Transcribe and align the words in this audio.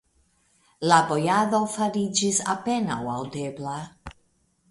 La 0.91 0.95
bojado 1.09 1.59
fariĝis 1.75 2.41
apenaŭ 2.55 2.99
aŭdebla. 3.17 3.77